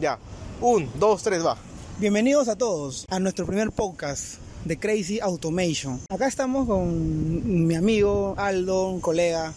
Ya. 0.00 0.16
Un, 0.60 0.88
dos, 1.00 1.24
tres, 1.24 1.44
va. 1.44 1.56
Bienvenidos 1.98 2.46
a 2.46 2.54
todos 2.54 3.04
a 3.10 3.18
nuestro 3.18 3.46
primer 3.46 3.72
podcast 3.72 4.38
de 4.64 4.78
Crazy 4.78 5.18
Automation. 5.18 6.00
Acá 6.08 6.28
estamos 6.28 6.68
con 6.68 7.66
mi 7.66 7.74
amigo 7.74 8.34
Aldo, 8.38 8.90
un 8.90 9.00
colega, 9.00 9.52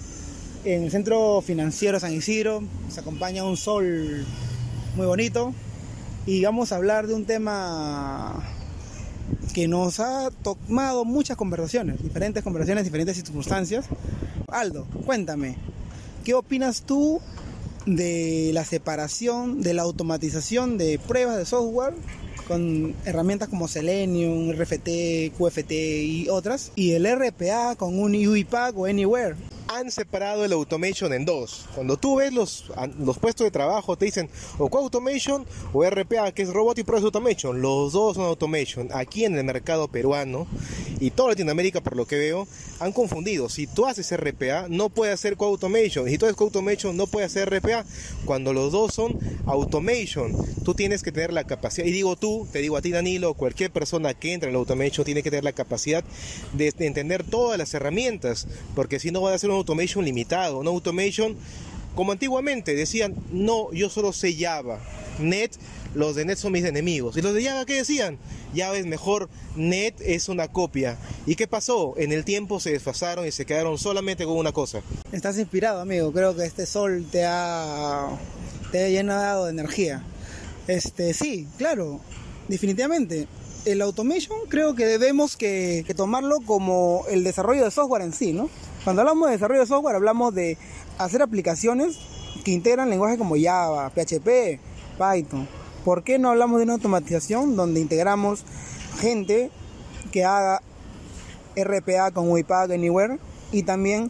en 0.66 0.84
el 0.84 0.92
centro 0.92 1.42
financiero 1.42 2.00
San 2.00 2.14
Isidro. 2.14 2.64
Nos 2.88 2.98
acompaña 2.98 3.44
un 3.44 3.56
sol 3.56 4.26
muy 4.96 5.06
bonito 5.06 5.54
y 6.26 6.44
vamos 6.44 6.72
a 6.72 6.78
hablar 6.78 7.06
de 7.06 7.14
un 7.14 7.26
tema 7.26 8.44
que 9.54 9.68
nos 9.68 10.00
ha 10.00 10.32
tomado 10.32 11.06
muchas 11.06 11.38
conversaciones, 11.38 12.02
diferentes 12.02 12.44
conversaciones, 12.44 12.84
diferentes 12.84 13.16
circunstancias. 13.16 13.86
Aldo, 14.48 14.88
cuéntame, 15.06 15.56
¿qué 16.24 16.34
opinas 16.34 16.82
tú 16.82 17.22
de 17.86 18.52
la 18.54 18.66
separación, 18.66 19.62
de 19.62 19.74
la 19.74 19.84
automatización 19.84 20.78
de 20.78 21.00
pruebas 21.00 21.38
de 21.38 21.46
software 21.46 21.94
con 22.48 22.94
herramientas 23.06 23.50
como 23.50 23.68
Selenium, 23.68 24.52
RFT, 24.52 25.32
QFT 25.38 25.72
y 25.72 26.28
otras, 26.30 26.72
y 26.76 26.92
el 26.92 27.06
RPA 27.06 27.76
con 27.76 27.98
un 28.00 28.14
UiPath 28.14 28.74
o 28.76 28.86
Anywhere 28.86 29.36
han 29.76 29.92
separado 29.92 30.46
el 30.46 30.54
automation 30.54 31.14
en 31.14 31.26
dos. 31.26 31.66
Cuando 31.76 31.98
tú 31.98 32.18
ves 32.18 32.34
los, 32.34 32.66
los 33.00 33.18
puestos 33.18 33.46
de 33.46 33.52
trabajo, 33.52 33.98
te 33.98 34.06
dicen 34.06 34.30
o 34.58 34.70
co-automation 34.70 35.46
o 35.74 35.90
RPA, 35.90 36.32
que 36.32 36.44
es 36.44 36.50
Robotic 36.50 36.86
Process 36.86 37.06
Automation. 37.06 37.62
Los 37.62 37.94
dos 37.94 38.16
son 38.16 38.26
automation. 38.26 38.90
Aquí 38.94 39.26
en 39.26 39.38
el 39.38 39.44
mercado 39.44 39.88
peruano 39.88 40.48
y 41.00 41.12
toda 41.12 41.30
Latinoamérica, 41.30 41.82
por 41.82 41.96
lo 41.96 42.06
que 42.06 42.18
veo, 42.18 42.48
han 42.80 42.92
confundido. 42.92 43.50
Si 43.50 43.68
tú 43.68 43.86
haces 43.86 44.16
RPA, 44.16 44.68
no 44.70 44.90
puedes 44.90 45.14
hacer 45.14 45.38
co-automation. 45.38 46.08
Si 46.08 46.18
tú 46.18 46.26
haces 46.26 46.36
co-automation, 46.36 46.96
no 46.98 47.08
puedes 47.08 47.32
hacer 47.32 47.50
RPA. 47.50 47.86
Cuando 48.26 48.54
los 48.54 48.72
dos 48.72 48.94
son 48.94 49.18
automation, 49.46 50.36
tú 50.64 50.74
tienes 50.74 51.04
que 51.04 51.12
tener 51.12 51.32
la 51.32 51.46
capacidad. 51.46 51.86
Y 51.86 51.92
digo 51.92 52.16
tú, 52.16 52.48
te 52.52 52.60
digo 52.60 52.78
a 52.78 52.82
ti, 52.82 52.92
Danilo, 52.92 53.34
cualquier 53.34 53.72
persona 53.72 54.14
que 54.14 54.34
entre 54.34 54.50
en 54.50 54.56
el 54.56 54.60
automation 54.60 55.06
tiene 55.06 55.24
que 55.24 55.30
tener 55.30 55.44
la 55.44 55.54
capacidad 55.54 56.04
de, 56.54 56.74
entender 56.80 57.24
todas 57.24 57.58
las 57.58 57.74
herramientas, 57.74 58.48
porque 58.76 59.00
si 59.00 59.12
no 59.12 59.22
va 59.22 59.34
a 59.34 59.38
ser 59.38 59.50
un 59.50 59.58
automation 59.62 60.04
limitado, 60.04 60.60
un 60.60 60.68
automation 60.68 61.36
como 61.96 62.12
antiguamente 62.12 62.74
decían, 62.76 63.16
no, 63.32 63.72
yo 63.74 63.90
solo 63.90 64.14
sé 64.14 64.36
Java, 64.38 64.80
Net, 65.20 65.52
los 65.94 66.16
de 66.16 66.24
Net 66.24 66.38
son 66.38 66.54
mis 66.54 66.64
enemigos. 66.64 67.18
¿Y 67.18 67.22
los 67.22 67.34
de 67.34 67.44
Java 67.44 67.66
qué 67.66 67.76
decían? 67.76 68.18
Java 68.56 68.78
es 68.78 68.86
mejor, 68.86 69.30
Net 69.56 69.96
es 70.00 70.30
una 70.30 70.48
copia. 70.48 70.98
¿Y 71.26 71.36
qué 71.36 71.48
pasó? 71.48 71.96
En 71.98 72.14
el 72.14 72.24
tiempo 72.24 72.60
se 72.60 72.72
desfasaron 72.72 73.28
y 73.28 73.32
se 73.32 73.46
quedaron 73.46 73.78
solamente 73.78 74.24
con 74.24 74.38
una 74.38 74.54
cosa. 74.54 74.82
Estás 75.12 75.38
inspirado, 75.38 75.82
amigo. 75.82 76.12
Creo 76.14 76.36
que 76.36 76.46
este 76.46 76.66
sol 76.66 77.06
te 77.12 77.26
ha, 77.26 78.08
te 78.72 78.86
ha 78.86 78.90
llenado 78.90 79.46
de 79.46 79.52
energía. 79.52 80.04
Este, 80.68 81.14
sí, 81.14 81.48
claro, 81.58 82.00
definitivamente. 82.48 83.28
El 83.66 83.82
automation 83.82 84.40
creo 84.50 84.74
que 84.74 84.86
debemos 84.86 85.38
que, 85.38 85.84
que 85.86 85.94
tomarlo 85.94 86.38
como 86.46 87.04
el 87.10 87.24
desarrollo 87.24 87.64
de 87.64 87.70
software 87.70 88.02
en 88.02 88.14
sí, 88.14 88.34
¿no? 88.34 88.50
Cuando 88.84 89.04
hablamos 89.04 89.28
de 89.28 89.34
desarrollo 89.34 89.62
de 89.62 89.68
software, 89.68 89.96
hablamos 89.96 90.34
de 90.34 90.58
hacer 90.98 91.22
aplicaciones 91.22 92.00
que 92.44 92.50
integran 92.50 92.90
lenguajes 92.90 93.20
como 93.20 93.36
Java, 93.40 93.92
PHP, 93.92 94.60
Python. 94.98 95.48
¿Por 95.86 96.04
qué 96.04 96.18
no 96.18 96.30
hablamos 96.30 96.58
de 96.58 96.64
una 96.64 96.74
automatización 96.74 97.56
donde 97.56 97.80
integramos 97.80 98.44
gente 99.00 99.52
que 100.12 100.26
haga 100.26 100.64
RPA 101.56 102.10
con 102.12 102.32
UiPath 102.32 102.72
Anywhere 102.72 103.20
y 103.52 103.64
también 103.64 104.10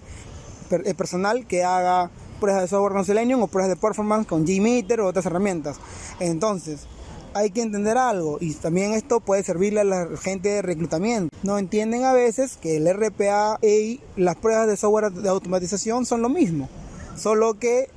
el 0.70 0.96
personal 0.96 1.46
que 1.48 1.66
haga 1.66 2.10
pruebas 2.40 2.62
de 2.62 2.68
software 2.70 2.94
con 2.94 3.04
Selenium 3.04 3.44
o 3.44 3.48
pruebas 3.48 3.70
de 3.70 3.76
performance 3.76 4.26
con 4.26 4.46
Gmeter 4.46 5.02
o 5.02 5.08
otras 5.08 5.26
herramientas? 5.26 5.82
Entonces, 6.22 6.88
hay 7.34 7.52
que 7.52 7.62
entender 7.62 7.98
algo 7.98 8.38
y 8.40 8.54
también 8.54 8.94
esto 8.94 9.20
puede 9.20 9.44
servirle 9.44 9.82
a 9.82 9.86
la 9.86 10.08
gente 10.18 10.50
de 10.50 10.62
reclutamiento. 10.62 11.36
No 11.44 11.58
entienden 11.58 12.04
a 12.04 12.14
veces 12.14 12.58
que 12.58 12.78
el 12.78 12.94
RPA 12.94 13.60
y 13.62 14.02
las 14.16 14.36
pruebas 14.36 14.68
de 14.68 14.78
software 14.78 15.12
de 15.12 15.30
automatización 15.30 16.06
son 16.06 16.22
lo 16.22 16.30
mismo, 16.30 16.70
solo 17.16 17.58
que 17.58 17.90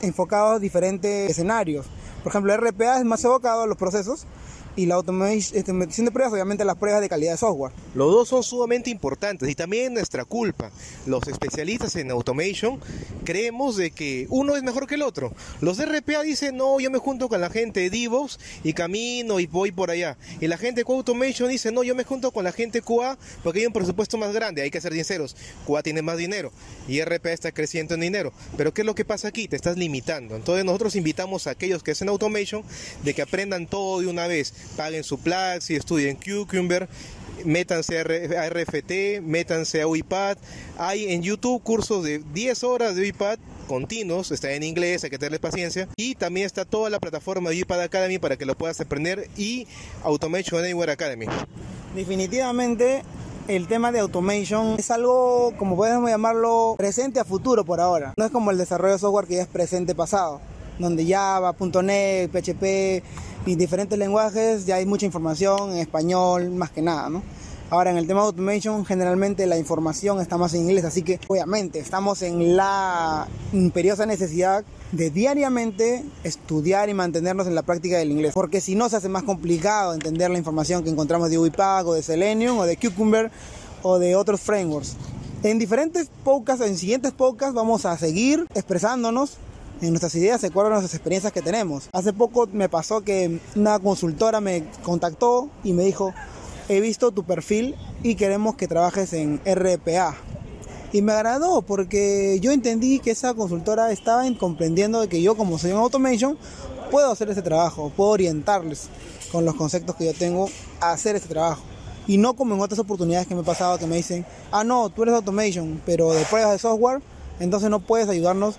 enfocados 0.00 0.56
a 0.56 0.58
diferentes 0.58 1.30
escenarios. 1.30 1.86
Por 2.22 2.30
ejemplo, 2.30 2.54
el 2.54 2.60
RPA 2.60 2.98
es 2.98 3.04
más 3.04 3.24
enfocado 3.24 3.62
a 3.62 3.66
los 3.66 3.76
procesos 3.76 4.26
y 4.76 4.84
la 4.84 4.96
automatización 4.96 6.04
de 6.04 6.10
pruebas, 6.10 6.32
obviamente 6.32 6.64
las 6.64 6.76
pruebas 6.76 7.00
de 7.00 7.08
calidad 7.08 7.32
de 7.32 7.38
software. 7.38 7.72
Los 7.94 8.12
dos 8.12 8.28
son 8.28 8.42
sumamente 8.42 8.90
importantes 8.90 9.48
y 9.48 9.54
también 9.54 9.94
nuestra 9.94 10.24
culpa. 10.24 10.70
Los 11.06 11.26
especialistas 11.26 11.96
en 11.96 12.10
automation 12.10 12.78
creemos 13.24 13.76
de 13.76 13.90
que 13.90 14.26
uno 14.28 14.54
es 14.54 14.62
mejor 14.62 14.86
que 14.86 14.96
el 14.96 15.02
otro. 15.02 15.32
Los 15.60 15.78
de 15.78 15.86
RPA 15.86 16.22
dicen, 16.22 16.56
no, 16.56 16.78
yo 16.78 16.90
me 16.90 16.98
junto 16.98 17.28
con 17.28 17.40
la 17.40 17.48
gente 17.48 17.80
de 17.80 17.90
DevOps 17.90 18.38
y 18.62 18.74
camino 18.74 19.40
y 19.40 19.46
voy 19.46 19.72
por 19.72 19.90
allá. 19.90 20.18
Y 20.40 20.46
la 20.46 20.58
gente 20.58 20.84
de 20.84 20.92
automation 20.92 21.48
dice, 21.48 21.72
no, 21.72 21.82
yo 21.82 21.94
me 21.94 22.04
junto 22.04 22.30
con 22.30 22.44
la 22.44 22.52
gente 22.52 22.82
QA 22.82 23.18
porque 23.42 23.60
hay 23.60 23.66
un 23.66 23.72
presupuesto 23.72 24.18
más 24.18 24.34
grande, 24.34 24.60
hay 24.60 24.70
que 24.70 24.80
ser 24.80 24.92
sinceros. 24.92 25.36
QA 25.66 25.82
tiene 25.82 26.02
más 26.02 26.18
dinero 26.18 26.52
y 26.86 27.02
RPA 27.02 27.32
está 27.32 27.50
creciendo 27.50 27.94
en 27.94 28.00
dinero. 28.00 28.32
Pero 28.58 28.74
¿qué 28.74 28.82
es 28.82 28.86
lo 28.86 28.94
que 28.94 29.06
pasa 29.06 29.28
aquí? 29.28 29.48
Te 29.48 29.56
estás 29.56 29.78
limitando. 29.78 30.36
Entonces 30.36 30.66
nosotros 30.66 30.96
invitamos 30.96 31.46
a 31.46 31.50
aquellos 31.50 31.82
que 31.82 31.92
hacen 31.92 32.10
automation 32.10 32.62
de 33.04 33.14
que 33.14 33.22
aprendan 33.22 33.66
todo 33.66 34.00
de 34.00 34.06
una 34.06 34.26
vez 34.26 34.52
paguen 34.76 35.04
su 35.04 35.18
y 35.68 35.74
estudien 35.74 36.16
Cucumber, 36.16 36.88
métanse 37.44 37.98
a 37.98 38.48
RFT, 38.48 39.20
métanse 39.22 39.82
a 39.82 39.86
UiPath. 39.86 40.38
Hay 40.78 41.12
en 41.12 41.22
YouTube 41.22 41.62
cursos 41.62 42.04
de 42.04 42.22
10 42.32 42.64
horas 42.64 42.96
de 42.96 43.02
UiPath 43.02 43.38
continuos, 43.66 44.30
está 44.30 44.52
en 44.52 44.62
inglés, 44.62 45.04
hay 45.04 45.10
que 45.10 45.18
tenerle 45.18 45.38
paciencia. 45.38 45.88
Y 45.96 46.14
también 46.14 46.46
está 46.46 46.64
toda 46.64 46.88
la 46.88 47.00
plataforma 47.00 47.50
de 47.50 47.56
UiPath 47.56 47.80
Academy 47.80 48.18
para 48.18 48.36
que 48.36 48.46
lo 48.46 48.56
puedas 48.56 48.80
aprender 48.80 49.28
y 49.36 49.66
Automation 50.04 50.64
Anywhere 50.64 50.92
Academy. 50.92 51.26
Definitivamente 51.94 53.02
el 53.48 53.68
tema 53.68 53.92
de 53.92 54.00
automation 54.00 54.74
es 54.78 54.90
algo, 54.90 55.52
como 55.56 55.76
podemos 55.76 56.10
llamarlo, 56.10 56.74
presente 56.76 57.20
a 57.20 57.24
futuro 57.24 57.64
por 57.64 57.80
ahora. 57.80 58.14
No 58.16 58.24
es 58.24 58.30
como 58.30 58.50
el 58.50 58.58
desarrollo 58.58 58.94
de 58.94 58.98
software 58.98 59.26
que 59.26 59.36
ya 59.36 59.42
es 59.42 59.48
presente 59.48 59.94
pasado, 59.94 60.40
donde 60.78 61.06
Java, 61.06 61.54
.NET, 61.82 62.30
PHP 62.30 63.02
y 63.46 63.54
diferentes 63.54 63.98
lenguajes 63.98 64.66
ya 64.66 64.76
hay 64.76 64.86
mucha 64.86 65.06
información 65.06 65.72
en 65.72 65.78
español, 65.78 66.50
más 66.50 66.70
que 66.70 66.82
nada, 66.82 67.08
¿no? 67.08 67.22
Ahora, 67.68 67.90
en 67.90 67.96
el 67.96 68.06
tema 68.06 68.20
de 68.20 68.26
automation, 68.26 68.84
generalmente 68.84 69.44
la 69.46 69.58
información 69.58 70.20
está 70.20 70.38
más 70.38 70.54
en 70.54 70.62
inglés, 70.62 70.84
así 70.84 71.02
que 71.02 71.18
obviamente 71.26 71.80
estamos 71.80 72.22
en 72.22 72.56
la 72.56 73.26
imperiosa 73.52 74.06
necesidad 74.06 74.64
de 74.92 75.10
diariamente 75.10 76.04
estudiar 76.22 76.88
y 76.88 76.94
mantenernos 76.94 77.48
en 77.48 77.56
la 77.56 77.62
práctica 77.62 77.98
del 77.98 78.12
inglés, 78.12 78.34
porque 78.34 78.60
si 78.60 78.76
no 78.76 78.88
se 78.88 78.96
hace 78.96 79.08
más 79.08 79.24
complicado 79.24 79.94
entender 79.94 80.30
la 80.30 80.38
información 80.38 80.84
que 80.84 80.90
encontramos 80.90 81.28
de 81.28 81.40
UiPath 81.40 81.86
o 81.86 81.94
de 81.94 82.02
Selenium 82.02 82.56
o 82.58 82.66
de 82.66 82.76
Cucumber 82.76 83.32
o 83.82 83.98
de 83.98 84.14
otros 84.14 84.40
frameworks. 84.40 84.96
En 85.42 85.58
diferentes 85.58 86.08
podcasts, 86.22 86.64
en 86.64 86.76
siguientes 86.78 87.12
podcasts 87.12 87.54
vamos 87.54 87.84
a 87.84 87.98
seguir 87.98 88.46
expresándonos 88.54 89.38
en 89.80 89.90
nuestras 89.90 90.14
ideas 90.14 90.40
se 90.40 90.48
acuerdan 90.48 90.72
nuestras 90.72 90.94
experiencias 90.94 91.32
que 91.32 91.42
tenemos. 91.42 91.88
Hace 91.92 92.12
poco 92.12 92.48
me 92.52 92.68
pasó 92.68 93.02
que 93.02 93.40
una 93.54 93.78
consultora 93.78 94.40
me 94.40 94.64
contactó 94.82 95.50
y 95.64 95.72
me 95.72 95.84
dijo, 95.84 96.14
he 96.68 96.80
visto 96.80 97.12
tu 97.12 97.24
perfil 97.24 97.74
y 98.02 98.14
queremos 98.14 98.56
que 98.56 98.68
trabajes 98.68 99.12
en 99.12 99.40
RPA. 99.44 100.16
Y 100.92 101.02
me 101.02 101.12
agradó 101.12 101.62
porque 101.62 102.38
yo 102.40 102.52
entendí 102.52 103.00
que 103.00 103.10
esa 103.10 103.34
consultora 103.34 103.92
estaba 103.92 104.22
comprendiendo 104.38 105.00
de 105.00 105.08
que 105.08 105.20
yo 105.20 105.36
como 105.36 105.58
soy 105.58 105.72
un 105.72 105.78
automation 105.78 106.38
puedo 106.90 107.10
hacer 107.10 107.28
ese 107.28 107.42
trabajo, 107.42 107.92
puedo 107.94 108.10
orientarles 108.10 108.88
con 109.32 109.44
los 109.44 109.56
conceptos 109.56 109.96
que 109.96 110.06
yo 110.06 110.14
tengo 110.14 110.48
a 110.80 110.92
hacer 110.92 111.16
ese 111.16 111.28
trabajo. 111.28 111.62
Y 112.06 112.18
no 112.18 112.34
como 112.34 112.54
en 112.54 112.60
otras 112.60 112.78
oportunidades 112.78 113.26
que 113.26 113.34
me 113.34 113.40
he 113.40 113.44
pasado 113.44 113.78
que 113.78 113.86
me 113.86 113.96
dicen, 113.96 114.24
ah 114.52 114.62
no, 114.62 114.88
tú 114.90 115.02
eres 115.02 115.14
automation, 115.16 115.82
pero 115.84 116.12
de 116.12 116.24
pruebas 116.24 116.52
de 116.52 116.58
software, 116.58 117.02
entonces 117.40 117.68
no 117.68 117.80
puedes 117.80 118.08
ayudarnos 118.08 118.56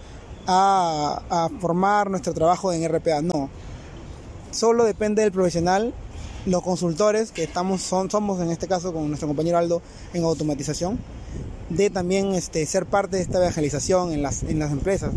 a, 0.48 1.50
formar 1.60 2.10
nuestro 2.10 2.34
trabajo 2.34 2.72
en 2.74 2.88
RPA. 2.88 3.22
No. 3.22 3.50
Solo 4.52 4.86
depende 4.86 5.22
del 5.22 5.32
profesional 5.32 5.94
los 6.46 6.64
consultores 6.64 7.32
que 7.32 7.44
estamos 7.44 7.82
son, 7.82 8.10
somos 8.10 8.40
en 8.40 8.52
este 8.52 8.68
caso 8.68 8.94
con 8.94 9.10
nuestro 9.10 9.28
compañero 9.28 9.58
Aldo 9.58 9.82
en 10.14 10.24
automatización 10.24 10.98
de 11.70 11.90
también 11.90 12.34
este, 12.34 12.66
ser 12.66 12.86
parte 12.86 13.18
de 13.18 13.24
esta 13.24 13.40
evangelización 13.40 14.14
en 14.14 14.22
las, 14.22 14.44
en 14.44 14.60
las 14.60 14.72
empresas. 14.72 15.12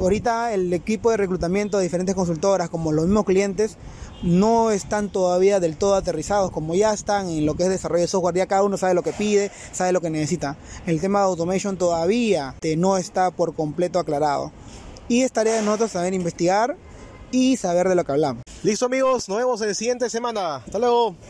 Ahorita 0.00 0.54
el 0.54 0.72
equipo 0.72 1.10
de 1.10 1.16
reclutamiento 1.16 1.76
de 1.78 1.82
diferentes 1.82 2.14
consultoras 2.14 2.70
como 2.70 2.92
los 2.92 3.06
mismos 3.06 3.24
clientes 3.24 3.76
no 4.22 4.70
están 4.70 5.10
todavía 5.10 5.58
del 5.58 5.76
todo 5.76 5.96
aterrizados, 5.96 6.52
como 6.52 6.76
ya 6.76 6.92
están 6.92 7.28
en 7.28 7.44
lo 7.44 7.54
que 7.56 7.64
es 7.64 7.68
desarrollo 7.68 8.02
de 8.02 8.08
software, 8.08 8.36
ya 8.36 8.46
cada 8.46 8.62
uno 8.62 8.76
sabe 8.76 8.94
lo 8.94 9.02
que 9.02 9.12
pide, 9.12 9.50
sabe 9.72 9.92
lo 9.92 10.00
que 10.00 10.08
necesita. 10.08 10.56
El 10.86 11.00
tema 11.00 11.18
de 11.18 11.24
automation 11.26 11.76
todavía 11.76 12.54
no 12.76 12.96
está 12.96 13.32
por 13.32 13.54
completo 13.54 13.98
aclarado. 13.98 14.52
Y 15.08 15.22
es 15.22 15.32
tarea 15.32 15.54
de 15.54 15.62
nosotros 15.62 15.90
saber 15.90 16.14
investigar 16.14 16.76
y 17.32 17.56
saber 17.56 17.88
de 17.88 17.96
lo 17.96 18.04
que 18.04 18.12
hablamos. 18.12 18.42
Listo 18.62 18.86
amigos, 18.86 19.28
nos 19.28 19.38
vemos 19.38 19.60
en 19.62 19.68
la 19.68 19.74
siguiente 19.74 20.08
semana. 20.10 20.56
Hasta 20.56 20.78
luego. 20.78 21.16